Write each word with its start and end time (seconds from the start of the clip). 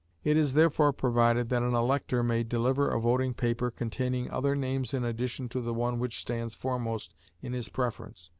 It 0.23 0.35
is 0.35 0.55
therefore 0.55 0.93
provided 0.93 1.49
that 1.49 1.61
an 1.61 1.75
elector 1.75 2.23
may 2.23 2.41
deliver 2.41 2.89
a 2.89 2.99
voting 2.99 3.35
paper 3.35 3.69
containing 3.69 4.31
other 4.31 4.55
names 4.55 4.95
in 4.95 5.03
addition 5.03 5.47
to 5.49 5.61
the 5.61 5.75
one 5.75 5.99
which 5.99 6.19
stands 6.19 6.55
foremost 6.55 7.13
in 7.43 7.53
his 7.53 7.69
preference. 7.69 8.27